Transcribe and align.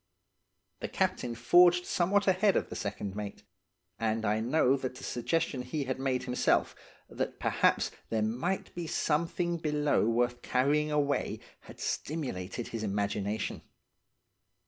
"The 0.79 0.87
captain 0.87 1.35
forged 1.35 1.85
somewhat 1.85 2.25
ahead 2.25 2.55
of 2.55 2.69
the 2.69 2.75
second 2.75 3.15
mate; 3.15 3.43
and 3.99 4.25
I 4.25 4.39
know 4.39 4.75
that 4.75 4.95
the 4.95 5.03
suggestion 5.03 5.61
he 5.61 5.83
had 5.83 5.99
made 5.99 6.23
himself, 6.23 6.75
that 7.07 7.39
perhaps 7.39 7.91
there 8.09 8.23
might 8.23 8.73
be 8.73 8.87
something 8.87 9.57
below 9.57 10.05
worth 10.09 10.41
carrying 10.41 10.89
away, 10.91 11.39
had 11.59 11.79
stimulated 11.79 12.69
his 12.69 12.81
imagination. 12.81 13.61